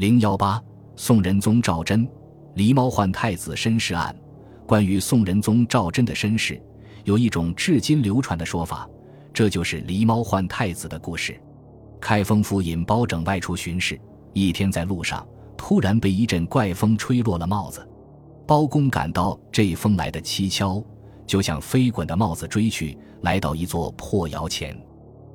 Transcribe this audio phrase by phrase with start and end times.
[0.00, 0.58] 零幺八，
[0.96, 2.08] 宋仁宗赵祯，
[2.56, 4.16] 狸猫换太子身世案。
[4.66, 6.58] 关于宋仁宗赵祯的身世，
[7.04, 8.88] 有一种至今流传的说法，
[9.30, 11.38] 这就是狸猫换太子的故事。
[12.00, 14.00] 开封府尹包拯外出巡视，
[14.32, 17.86] 一天在路上，突然被一阵怪风吹落了帽子。
[18.46, 20.82] 包公感到这风来的蹊跷，
[21.26, 24.74] 就向飞滚的帽子追去，来到一座破窑前，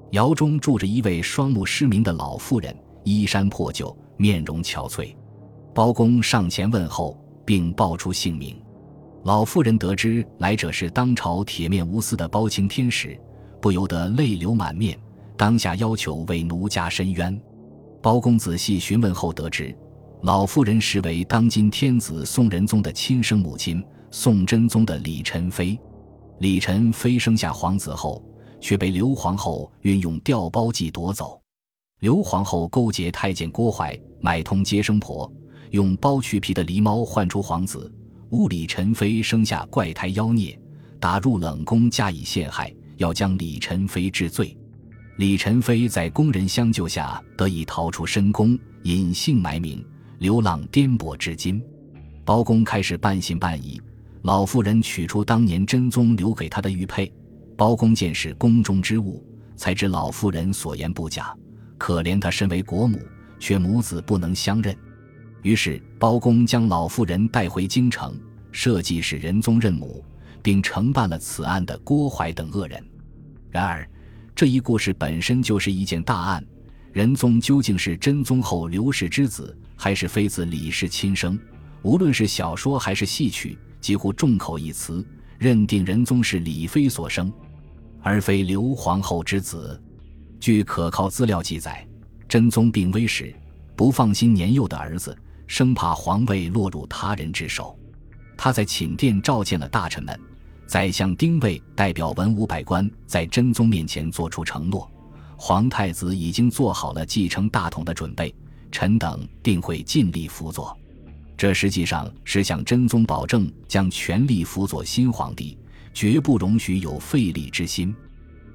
[0.09, 2.75] 窑中住着一位双目失明的老妇人，
[3.05, 5.15] 衣衫破旧，面容憔悴。
[5.73, 8.61] 包公上前问候，并报出姓名。
[9.23, 13.17] 老妇人得知来者是当朝铁面无私的包青天时，
[13.61, 14.99] 不由得泪流满面。
[15.37, 17.41] 当下要求为奴家伸冤。
[18.01, 19.75] 包公仔细询问后得知，
[20.21, 25.77] 老妇人实为当今天子宋仁宗的亲生母亲宋真宗的李宸妃。
[26.39, 28.23] 李宸妃生下皇子后，
[28.61, 31.41] 却被刘皇后运用调包计夺走。
[32.01, 35.31] 刘皇后勾结太监郭槐，买通接生婆，
[35.71, 37.91] 用剥去皮的狸猫换出皇子，
[38.29, 40.59] 误李宸妃生下怪胎妖孽，
[40.99, 44.55] 打入冷宫加以陷害，要将李宸妃治罪。
[45.17, 49.83] 李宸妃在宫人相救下得以逃出深宫，隐姓埋名，
[50.19, 51.63] 流浪颠簸至今。
[52.25, 53.81] 包公开始半信半疑。
[54.21, 57.11] 老妇人取出当年真宗留给他的玉佩，
[57.55, 61.35] 包公见是宫中之物，才知老妇人所言不假。
[61.77, 62.99] 可怜他身为国母，
[63.39, 64.75] 却母子不能相认。
[65.41, 68.19] 于是包公将老妇人带回京城，
[68.51, 70.03] 设计使仁宗认母，
[70.41, 72.83] 并承办了此案的郭槐等恶人。
[73.49, 73.87] 然而。
[74.37, 76.45] 这一故事本身就是一件大案，
[76.91, 81.39] 仁宗究竟是真宗后刘氏之子，还是妃子李氏亲生？
[81.83, 85.01] 无论是小说还是戏曲，几乎众口一词，
[85.37, 87.31] 认定仁宗是李妃所生，
[88.01, 89.81] 而非刘皇后之子。
[90.39, 91.85] 据可靠资料记载，
[92.27, 93.33] 真宗病危时，
[93.75, 95.17] 不放心年幼的儿子，
[95.47, 97.77] 生怕皇位落入他人之手，
[98.37, 100.19] 他在寝殿召见了大臣们。
[100.67, 104.91] 宰相丁谓代表文武百官在真宗面前作出承诺，
[105.37, 108.33] 皇太子已经做好了继承大统的准备，
[108.71, 110.75] 臣等定会尽力辅佐。
[111.37, 115.57] 这实际上是向真宗保证将全力辅佐新皇帝，
[115.93, 117.95] 绝不容许有废立之心。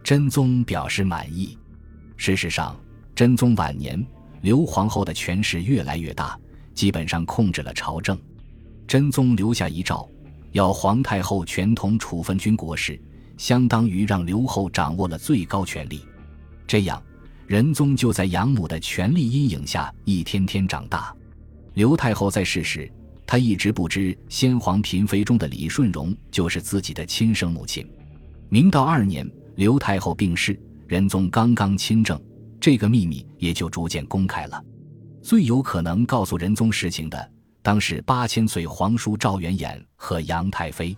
[0.02, 1.56] 真宗表示满意。
[2.20, 2.78] 事实上，
[3.14, 4.06] 真宗晚年，
[4.42, 6.38] 刘皇后的权势越来越大，
[6.74, 8.20] 基本上控制了朝政。
[8.86, 10.06] 真宗留下遗诏。
[10.52, 13.00] 要皇太后全统处分军国事，
[13.38, 16.04] 相当于让刘后掌握了最高权力。
[16.66, 17.02] 这样，
[17.46, 21.16] 仁宗就在养母的权力阴影下一天天长大。
[21.72, 22.92] 刘太后在世时，
[23.26, 27.90] 她一直不知先皇嫔妃中的李顺荣就是自己的亲生母亲。
[28.50, 30.60] 明道二年，刘太后病逝，
[30.90, 32.20] 仁宗刚刚亲政，
[32.60, 34.60] 这个秘密也就逐渐公开了。
[35.22, 37.30] 最有可能告诉仁宗实情的。
[37.62, 40.96] 当是八千岁皇叔赵元衍和杨太妃。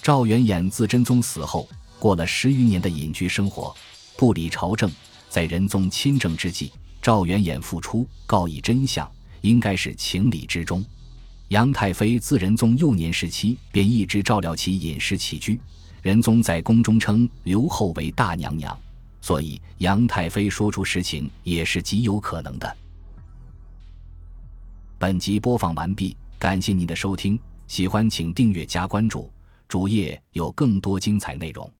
[0.00, 1.68] 赵元衍自真宗死后，
[1.98, 3.74] 过了十余年的隐居生活，
[4.16, 4.88] 不理朝政。
[5.28, 6.70] 在仁宗亲政之际，
[7.02, 10.84] 赵元衍复出，告以真相，应该是情理之中。
[11.48, 15.58] 杨太妃自仁宗幼年时期便一直照料其饮食起居。
[16.02, 18.78] 仁宗在宫中称刘后为大娘娘，
[19.24, 22.76] 所以杨太妃说出实情也是极有可能的。
[24.98, 29.30] 本集播放完毕，感谢您的收听，喜欢请订阅加关注，
[29.66, 31.72] 主页有更多精彩内容。